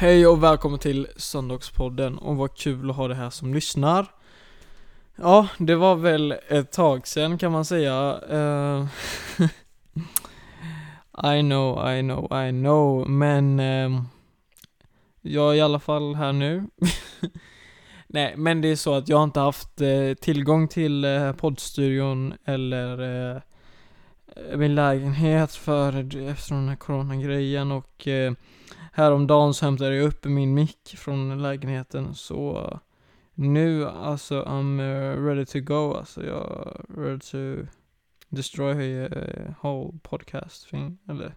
[0.00, 4.06] Hej och välkommen till Söndagspodden och vad kul att ha det här som lyssnar.
[5.16, 8.20] Ja, det var väl ett tag sen kan man säga.
[8.32, 8.86] Uh,
[11.36, 14.02] I know, I know, I know, men uh,
[15.22, 16.64] jag är i alla fall här nu.
[18.06, 22.34] Nej, men det är så att jag har inte haft uh, tillgång till uh, poddstudion
[22.44, 23.40] eller uh,
[24.56, 28.32] min lägenhet för efter den här coronagrejen och eh,
[28.98, 32.14] Häromdagen så hämtade jag upp min mick från lägenheten.
[32.14, 32.80] Så
[33.34, 35.94] nu alltså I'm eh, ready to go.
[35.94, 37.70] Alltså jag är ready to
[38.28, 40.98] destroy a whole podcast thing.
[41.08, 41.34] Eller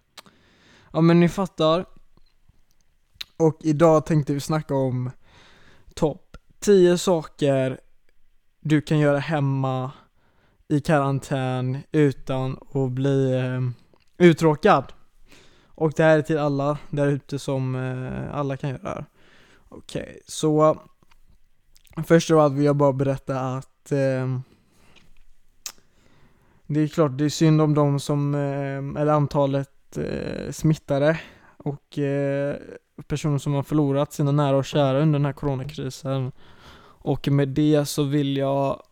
[0.92, 1.86] Ja men ni fattar.
[3.38, 5.12] Och idag tänkte vi snacka om
[5.96, 7.80] topp 10 saker
[8.60, 9.92] du kan göra hemma
[10.72, 13.62] i karantän utan att bli eh,
[14.28, 14.94] uttråkad.
[15.68, 19.06] Och det här är till alla där ute som eh, alla kan göra
[19.70, 20.78] Okej, okay, så
[22.06, 24.40] Först av allt vill jag bara berätta att eh,
[26.68, 31.20] Det är klart, det är synd om de som, eh, eller antalet eh, smittade
[31.58, 32.56] och eh,
[33.08, 36.32] personer som har förlorat sina nära och kära under den här coronakrisen.
[37.04, 38.84] Och med det så vill jag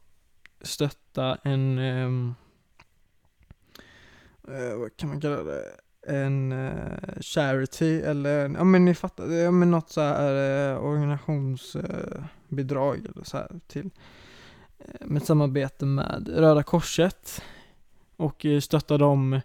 [0.62, 1.09] stötta
[1.44, 2.36] en ehm,
[4.48, 5.64] eh, vad kan man kalla det?
[6.08, 12.98] en eh, charity eller, ja men ni fattar, ja men något så här eh, organisationsbidrag
[12.98, 13.90] eller så här till
[14.80, 17.44] eh, med samarbete med Röda Korset
[18.18, 19.42] och eh, stötta de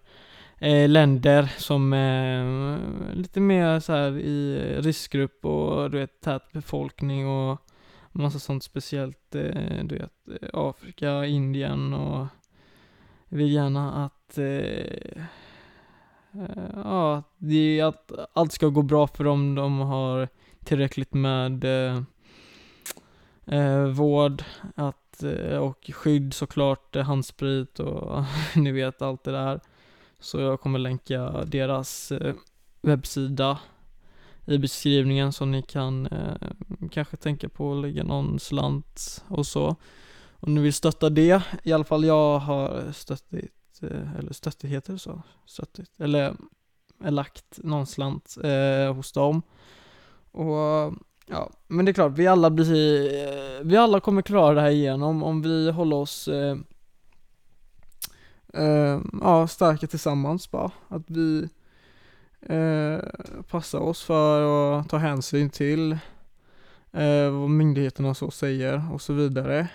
[0.59, 2.79] eh, länder som är
[3.15, 7.61] lite mer så här i riskgrupp och du vet tät befolkning och
[8.23, 12.27] massa sånt speciellt eh, du vet eh, Afrika, Indien och
[13.29, 15.23] vill gärna att Eh,
[16.35, 19.55] eh ja, det är att allt ska gå bra för dem.
[19.55, 20.29] De har
[20.65, 21.65] tillräckligt med
[23.45, 24.45] eh, vård
[24.75, 25.23] att,
[25.61, 28.25] och skydd såklart, handsprit och
[28.57, 29.61] ni vet allt det där.
[30.21, 32.35] Så jag kommer länka deras eh,
[32.83, 33.59] webbsida
[34.47, 36.35] i beskrivningen så ni kan eh,
[36.91, 39.77] kanske tänka på att lägga någon slant och så.
[40.41, 44.93] Om ni vill stötta det, i alla fall jag har stöttit Eh, eller stöttit heter
[44.93, 45.23] det så?
[45.47, 46.37] Stöttit, eller
[47.05, 49.43] eh, lagt någon slant eh, hos dem.
[50.31, 50.95] Och
[51.27, 54.71] ja, men det är klart, vi alla blir, eh, vi alla kommer klara det här
[54.71, 56.57] igenom om vi håller oss eh,
[58.55, 60.71] eh, ja, starka tillsammans bara.
[60.89, 61.49] Att vi
[62.49, 65.93] eh, oss för och ta hänsyn till
[66.93, 69.69] eh, vad myndigheterna så säger och så vidare.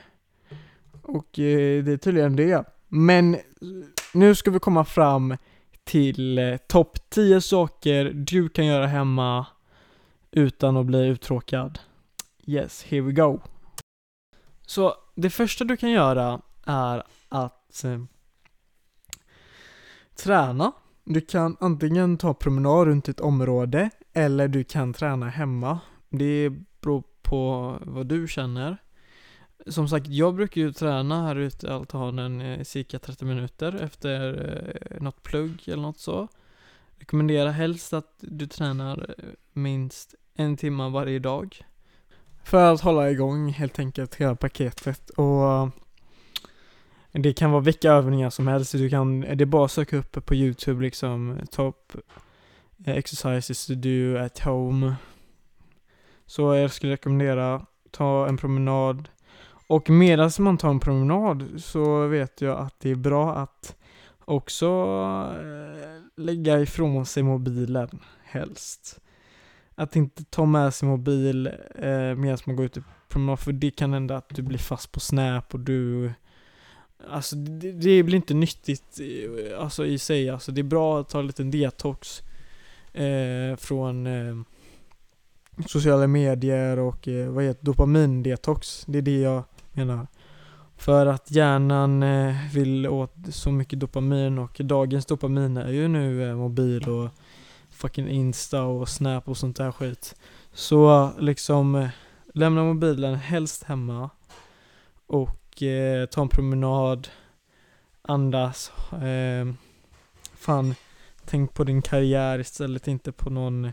[1.02, 2.66] Och eh, det är tydligen det.
[2.88, 3.38] Men
[4.13, 5.38] nu ska vi komma fram
[5.84, 9.46] till eh, topp 10 saker du kan göra hemma
[10.31, 11.80] utan att bli uttråkad.
[12.46, 13.40] Yes, here we go.
[14.66, 18.03] Så det första du kan göra är att eh,
[20.16, 20.72] träna.
[21.11, 25.79] Du kan antingen ta promenad runt ett område eller du kan träna hemma.
[26.09, 26.49] Det
[26.81, 28.77] beror på vad du känner
[29.67, 34.21] som sagt, jag brukar ju träna här ute i altanen i cirka 30 minuter efter
[34.91, 36.27] eh, något plugg eller något så.
[36.99, 41.61] Rekommenderar helst att du tränar eh, minst en timme varje dag.
[42.43, 45.69] För att hålla igång helt enkelt hela paketet och
[47.22, 50.25] det kan vara vilka övningar som helst, du kan, det är bara att söka upp
[50.25, 51.94] på youtube liksom, top
[52.85, 54.96] eh, exercises to do at home.
[56.25, 59.09] Så jag skulle rekommendera, ta en promenad,
[59.68, 63.75] och medan man tar en promenad så vet jag att det är bra att
[64.25, 64.66] också
[65.40, 69.00] eh, lägga ifrån sig mobilen helst.
[69.75, 73.72] Att inte ta med sig mobil eh, medan man går ut på promenad för det
[73.72, 76.13] kan hända att du blir fast på Snap och du
[77.07, 79.00] Alltså det, det blir inte nyttigt
[79.57, 82.24] alltså, i sig, alltså det är bra att ta en liten detox
[82.94, 84.36] eh, från eh,
[85.68, 88.86] sociala medier och eh, vad heter dopamindetox.
[88.88, 90.07] Det är det jag menar.
[90.78, 96.30] För att hjärnan eh, vill åt så mycket dopamin och dagens dopamin är ju nu
[96.30, 97.10] eh, mobil och
[97.69, 100.16] fucking Insta och Snap och sånt där skit.
[100.54, 101.90] Så liksom eh,
[102.34, 104.10] lämna mobilen helst hemma
[105.07, 107.07] och eh, ta en promenad,
[108.01, 109.53] andas, eh,
[110.35, 110.75] fan
[111.25, 113.71] tänk på din karriär istället, inte på någon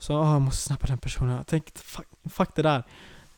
[0.00, 1.44] så, ah, jag måste snappa den personen.
[1.46, 2.82] Tänk, fuck, fuck det där.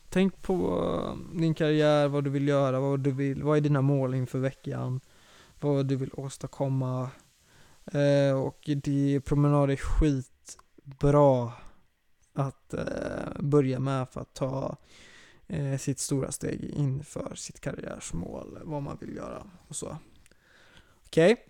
[0.09, 3.81] Tänk på eh, din karriär, vad du vill göra, vad du vill, vad är dina
[3.81, 4.99] mål inför veckan?
[5.59, 7.09] Vad du vill åstadkomma.
[7.85, 11.51] Eh, och det, promenad är skitbra
[12.33, 14.77] att eh, börja med för att ta
[15.47, 19.97] eh, sitt stora steg inför sitt karriärsmål, vad man vill göra och så.
[21.05, 21.33] Okej.
[21.33, 21.43] Okay.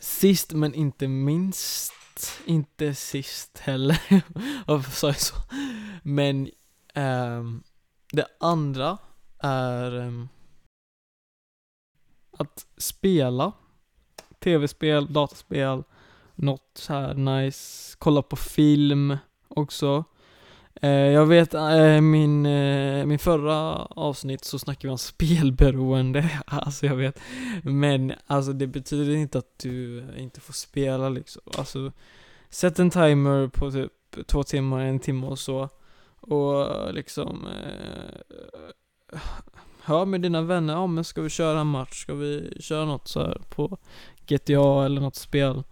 [0.00, 1.92] Sist men inte minst,
[2.44, 4.00] inte sist heller,
[4.66, 5.36] varför sa jag så?
[6.02, 6.50] Men
[6.94, 7.44] eh,
[8.12, 8.98] det andra
[9.38, 10.24] är eh,
[12.30, 13.52] att spela
[14.38, 15.82] tv-spel, dataspel,
[16.34, 19.16] något så här nice, kolla på film
[19.48, 20.04] också.
[20.82, 26.86] Eh, jag vet, eh, min, eh, min förra avsnitt så snackade vi om spelberoende, alltså
[26.86, 27.20] jag vet.
[27.62, 31.42] Men alltså det betyder inte att du inte får spela liksom.
[31.58, 31.92] Alltså,
[32.50, 33.92] sätt en timer på typ
[34.26, 35.68] två timmar, en timme och så.
[36.20, 37.48] Och liksom
[39.82, 43.08] hör med dina vänner, ja men ska vi köra en match, ska vi köra något
[43.08, 43.78] så här på
[44.26, 45.62] GTA eller något spel.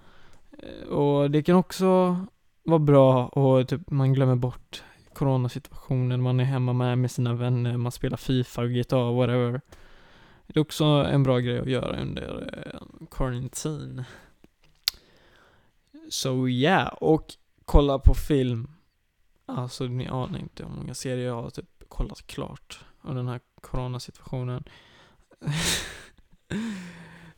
[0.91, 2.17] Och det kan också
[2.65, 4.83] vara bra och typ man glömmer bort
[5.23, 9.61] coronasituationen, man är hemma med, med sina vänner, man spelar Fifa, GTA, whatever.
[10.47, 14.05] Det är också en bra grej att göra under eh, quarantine.
[16.11, 17.35] So yeah, och
[17.65, 18.71] kolla på film.
[19.47, 23.41] Alltså ni anar inte hur många serier jag har typ kollat klart under den här
[23.61, 24.65] coronasituationen.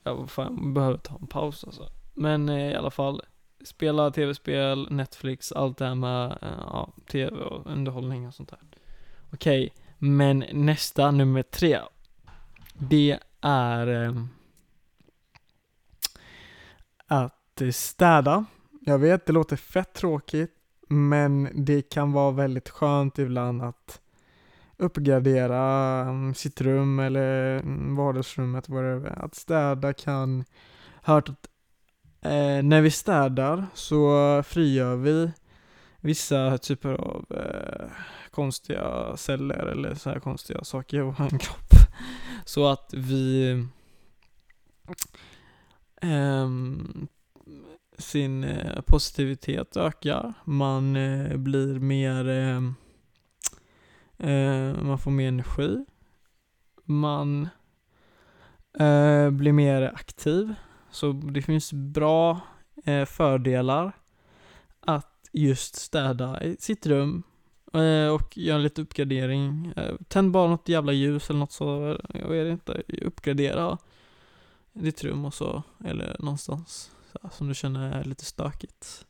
[0.02, 1.88] jag fan, behöver ta en paus alltså.
[2.14, 3.22] Men eh, i alla fall,
[3.64, 8.58] spela tv-spel, Netflix, allt det här med eh, ja, tv och underhållning och sånt där.
[9.32, 11.78] Okej, okay, men nästa, nummer tre.
[12.74, 14.14] Det är eh,
[17.06, 18.44] att städa.
[18.80, 20.54] Jag vet, det låter fett tråkigt,
[20.88, 24.00] men det kan vara väldigt skönt ibland att
[24.76, 25.62] uppgradera
[26.00, 29.24] mm, sitt rum eller mm, vardagsrummet, whatever.
[29.24, 30.44] Att städa kan,
[31.02, 31.48] hört att
[32.24, 35.30] Eh, när vi städar så frigör vi
[36.00, 37.86] vissa typer av eh,
[38.30, 41.70] konstiga celler eller så här konstiga saker i vår kropp.
[42.44, 43.50] Så att vi
[46.02, 46.48] eh,
[47.98, 52.74] sin eh, positivitet ökar, man eh, blir mer ehm,
[54.18, 55.84] eh, man får mer energi,
[56.84, 57.48] man
[58.78, 60.54] eh, blir mer aktiv,
[60.94, 62.40] så det finns bra
[62.84, 63.92] eh, fördelar
[64.80, 67.22] att just städa i sitt rum
[67.72, 69.72] eh, och göra lite uppgradering.
[69.76, 73.78] Eh, tänd bara något jävla ljus eller något så, jag vet inte, uppgradera
[74.72, 79.06] ditt rum och så, eller någonstans så, som du känner är lite stökigt.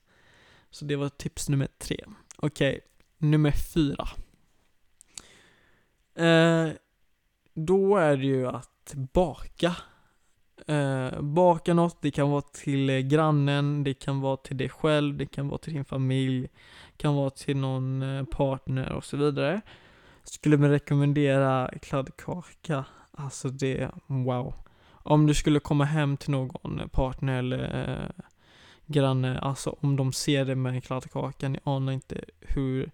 [0.70, 2.04] Så det var tips nummer tre.
[2.36, 2.80] Okej, okay,
[3.18, 4.08] nummer fyra.
[6.14, 6.72] Eh,
[7.54, 9.76] då är det ju att baka
[10.66, 15.16] eh, baka något, det kan vara till eh, grannen, det kan vara till dig själv,
[15.16, 19.16] det kan vara till din familj, det kan vara till någon eh, partner och så
[19.16, 19.60] vidare.
[20.24, 24.54] Skulle man rekommendera kladdkaka, alltså det, wow.
[24.86, 28.24] Om du skulle komma hem till någon partner eller eh,
[28.86, 32.90] granne, alltså om de ser dig med en kladdkaka, ni anar inte hur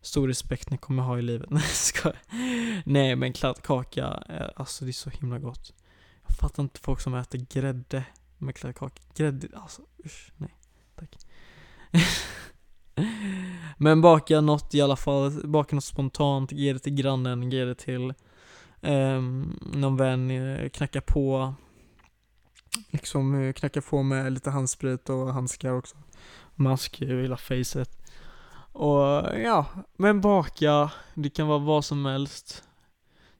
[0.00, 1.50] stor respekt ni kommer ha i livet.
[2.84, 5.74] Nej men kladdkaka, eh, alltså det är så himla gott.
[6.26, 8.04] Jag fattar inte folk som äter grädde
[8.38, 9.02] med kladdkaka.
[9.14, 10.54] Grädde, alltså usch, nej.
[10.96, 11.16] Tack.
[13.78, 17.74] Men baka något i alla fall, baka något spontant, ge det till grannen, ge det
[17.74, 18.14] till
[18.80, 21.54] um, någon vän, eh, knacka på
[22.90, 25.96] Liksom eh, knacka på med lite handsprit och handskar också
[26.54, 27.98] Mask i hela facet
[28.72, 32.64] Och ja, men baka, det kan vara vad som helst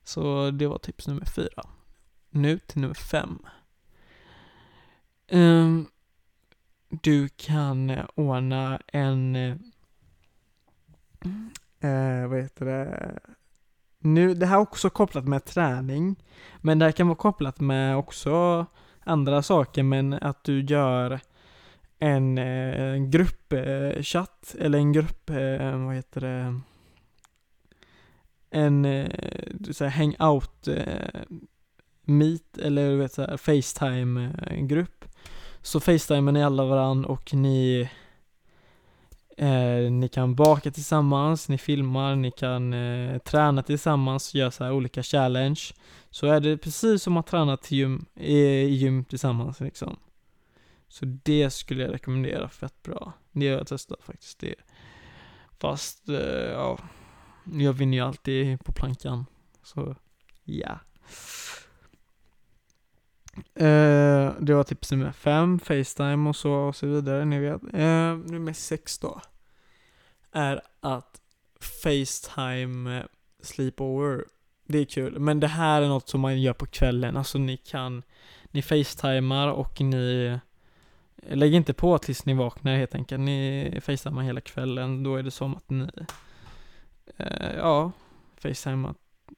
[0.04, 1.62] Så det var tips nummer fyra
[2.34, 3.38] nu till nummer fem.
[5.30, 5.86] Um,
[6.88, 9.56] du kan eh, ordna en, uh,
[12.28, 13.18] vad heter det,
[13.98, 16.16] nu, det här är också kopplat med träning,
[16.60, 18.66] men det här kan vara kopplat med också
[19.04, 21.20] andra saker, men att du gör
[21.98, 25.30] en, gruppchatt, eller en grupp,
[25.74, 26.60] vad heter det,
[28.54, 29.10] en eh,
[29.72, 31.20] så här hangout eh,
[32.04, 35.04] Meet eller du vet såhär Facetime-grupp.
[35.62, 37.88] Så facetimar ni alla varann och ni
[39.36, 44.72] eh, Ni kan baka tillsammans, ni filmar, ni kan eh, träna tillsammans, göra så här
[44.72, 45.60] olika challenge.
[46.10, 49.96] Så är det precis som att träna till gym, i gym tillsammans liksom.
[50.88, 53.12] Så det skulle jag rekommendera, fett bra.
[53.32, 54.54] Det har jag testat faktiskt det.
[55.60, 56.16] Fast, eh,
[56.52, 56.78] ja
[57.44, 59.26] Jag vinner ju alltid på plankan.
[59.62, 59.96] Så,
[60.44, 60.54] ja.
[60.54, 60.78] yeah.
[63.54, 67.62] Eh, det var tips nummer fem, Facetime och så och så vidare, ni vet.
[67.62, 69.20] Eh, nummer sex då.
[70.32, 71.20] är att
[71.60, 73.04] Facetime eh,
[73.42, 74.24] sleepover.
[74.66, 77.56] Det är kul, men det här är något som man gör på kvällen, alltså ni
[77.56, 78.02] kan
[78.50, 80.38] Ni facetimar och ni eh,
[81.36, 85.30] Lägg inte på tills ni vaknar helt enkelt, ni facetimar hela kvällen, då är det
[85.30, 85.88] som att ni
[87.16, 87.92] eh, Ja,
[88.36, 88.94] facetimar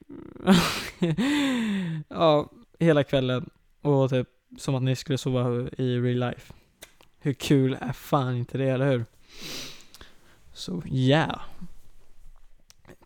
[2.08, 3.50] Ja, hela kvällen
[3.86, 4.28] och typ
[4.58, 6.52] som att ni skulle sova i real life
[7.18, 9.04] Hur kul är fan inte det, eller hur?
[10.52, 11.40] Så ja yeah.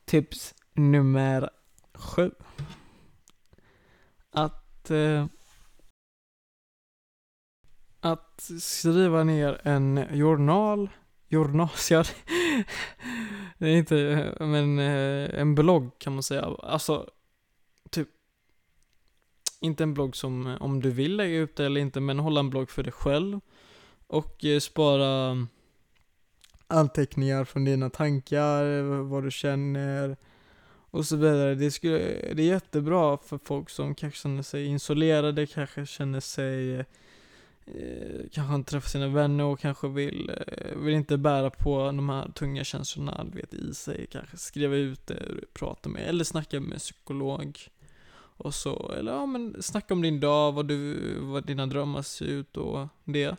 [0.04, 1.50] Tips nummer
[1.94, 2.30] sju.
[4.30, 5.26] Att eh,
[8.00, 10.90] att skriva ner en journal,
[11.30, 11.68] journal,
[13.58, 16.44] det är inte, eh, men eh, en blogg kan man säga.
[16.62, 17.10] Alltså,
[19.60, 22.40] inte en blogg som, eh, om du vill lägga ut det eller inte, men hålla
[22.40, 23.40] en blogg för dig själv.
[24.06, 25.36] Och eh, spara
[26.66, 30.16] anteckningar från dina tankar, eh, vad du känner
[30.90, 31.54] och så vidare.
[31.54, 31.98] Det, skulle,
[32.34, 36.84] det är jättebra för folk som kanske känner sig isolerade, kanske känner sig eh,
[38.32, 42.28] kanske inte träffar sina vänner och kanske vill, eh, vill inte bära på de här
[42.28, 44.06] tunga känslorna, du vet, i sig.
[44.10, 47.58] Kanske skriva ut det, prata med, eller snacka med psykolog.
[48.40, 52.24] Och så, eller ja men snacka om din dag, vad du, vad dina drömmar ser
[52.24, 53.36] ut och det.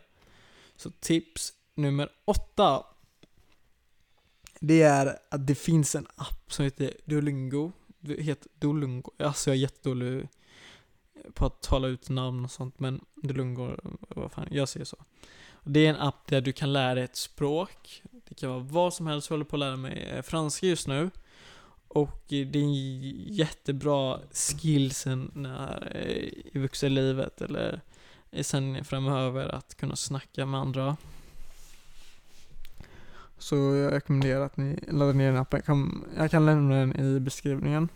[0.76, 2.84] Så tips nummer åtta
[4.64, 7.72] det är att det finns en app som heter Duolingo.
[8.00, 9.10] Det heter Duolingo.
[9.18, 10.28] Alltså jag är jättedålig
[11.34, 13.76] på att tala ut namn och sånt, men Duolingo,
[14.08, 14.96] vad fan, jag säger så.
[15.64, 18.02] Det är en app där du kan lära dig ett språk.
[18.28, 19.30] Det kan vara vad som helst.
[19.30, 21.10] Jag håller på att lära mig franska just nu.
[21.94, 22.74] Och eh, det är en
[23.34, 27.80] jättebra skillsen när, eh, i vuxenlivet eller
[28.30, 30.96] eh, sen framöver att kunna snacka med andra.
[33.38, 35.58] Så jag rekommenderar att ni laddar ner den appen.
[35.58, 37.88] Jag kan, jag kan lämna den i beskrivningen.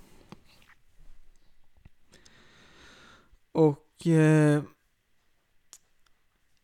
[3.53, 4.63] Och eh,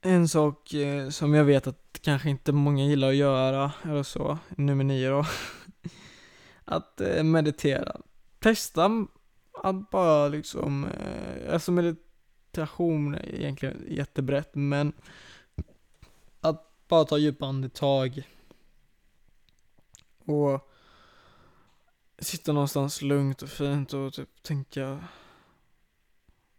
[0.00, 4.38] en sak eh, som jag vet att kanske inte många gillar att göra, eller så,
[4.56, 5.26] nummer nio då.
[6.64, 7.96] att eh, meditera.
[8.38, 9.06] Testa
[9.62, 14.92] att bara liksom, eh, alltså meditation är egentligen jättebrett, men
[16.40, 18.28] att bara ta djupa andetag
[20.24, 20.68] och
[22.18, 25.04] sitta någonstans lugnt och fint och typ tänka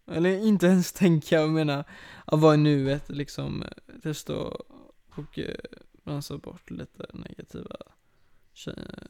[0.07, 1.83] eller inte ens tänka, jag menar
[2.25, 4.73] att vara i nuet liksom eh, testa och
[5.15, 5.55] och eh,
[6.03, 7.75] rensa bort lite negativa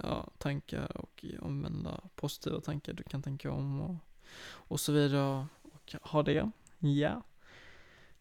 [0.03, 3.95] ja, tankar och omvända positiva tankar du kan tänka om och,
[4.45, 7.21] och så vidare och ha det, ja.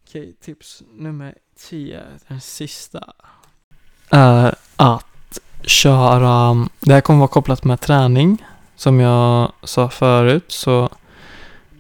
[0.03, 3.15] Okej, tips nummer 10, den sista,
[4.13, 8.45] är att köra, det här kommer vara kopplat med träning.
[8.77, 10.89] Som jag sa förut så,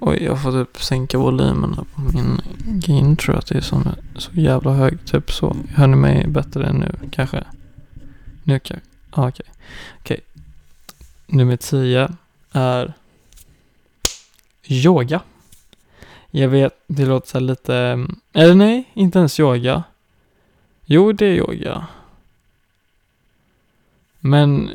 [0.00, 3.88] oj jag får typ sänka volymen på min gain tror jag att det är som
[4.16, 5.56] så jävla hög typ så.
[5.74, 7.44] Hör ni mig bättre än nu kanske?
[8.42, 9.46] Nu kanske, ah, okej.
[9.50, 9.54] Okay.
[10.00, 10.20] Okej.
[10.20, 10.42] Okay.
[11.26, 12.16] Nummer tio
[12.52, 12.92] är
[14.64, 15.20] yoga.
[16.30, 19.82] Jag vet, det låter så lite, mm, eller nej, inte ens yoga.
[20.84, 21.86] Jo, det är yoga.
[24.20, 24.70] Men,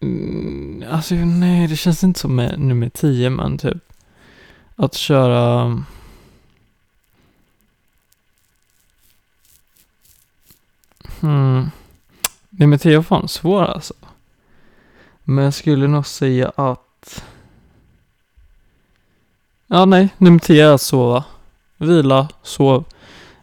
[0.00, 3.92] mm, alltså nej, det känns inte som med nummer tio men typ
[4.76, 5.84] att köra mm,
[11.20, 11.70] Hmm.
[12.60, 13.94] Nej men tio var fan svår alltså.
[15.24, 17.24] Men jag skulle nog säga att
[19.66, 20.08] Ja, nej.
[20.18, 21.24] Nummer 10 är att sova.
[21.76, 22.84] Vila, sov.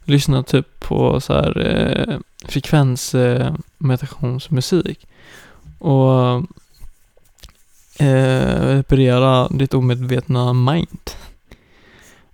[0.04, 5.08] Lyssna typ på så här eh, frekvens eh, meditationsmusik
[5.80, 6.36] och
[8.00, 11.12] eh, reparera ditt omedvetna mind.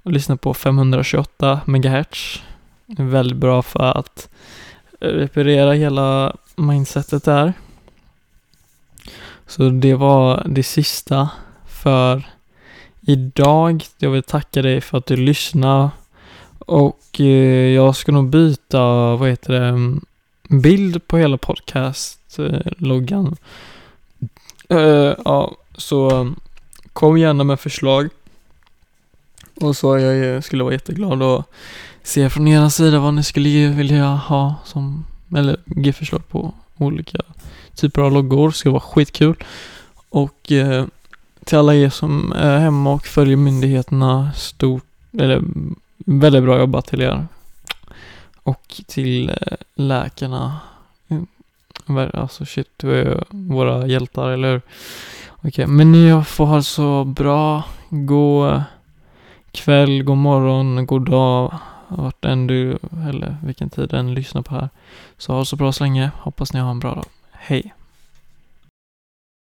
[0.03, 2.41] Och lyssna på 528 MHz.
[2.85, 4.29] Väldigt bra för att
[4.99, 7.53] reparera hela mindsetet där.
[9.47, 11.29] Så det var det sista
[11.67, 12.23] för
[13.01, 13.85] idag.
[13.97, 15.89] Jag vill tacka dig för att du lyssnade
[16.59, 20.05] och eh, jag ska nog byta, vad heter det, mm,
[20.49, 23.35] bild på hela podcast-loggan.
[24.69, 26.35] Eh, ja, så mm,
[26.93, 28.09] kom gärna med förslag.
[29.55, 31.45] Och så jag skulle vara jätteglad att
[32.03, 35.05] se från era sida vad ni skulle vilja ha som,
[35.35, 37.17] eller ge förslag på olika
[37.75, 38.47] typer av loggor.
[38.47, 39.35] Det ska vara skitkul.
[40.09, 40.85] Och eh,
[41.45, 44.85] till alla er som är hemma och följer myndigheterna, stort,
[45.19, 45.41] eller
[45.97, 47.27] väldigt bra jobbat till er.
[48.43, 50.59] Och till eh, läkarna.
[51.07, 51.27] Mm,
[52.13, 54.61] alltså shit, du är våra hjältar, eller hur?
[55.41, 58.61] Okej, men ni får ha så bra, god eh,
[59.51, 61.53] kväll, god morgon, god dag,
[61.97, 62.77] vart än du,
[63.09, 64.69] eller vilken tid du än lyssnar på här.
[65.17, 66.11] Så ha så bra så länge.
[66.19, 67.05] Hoppas ni har en bra dag.
[67.31, 67.73] Hej!